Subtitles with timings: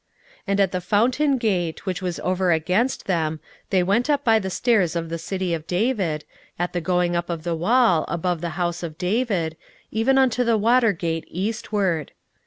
[0.39, 4.39] 16:012:037 And at the fountain gate, which was over against them, they went up by
[4.39, 6.25] the stairs of the city of David,
[6.57, 9.55] at the going up of the wall, above the house of David,
[9.91, 12.13] even unto the water gate eastward.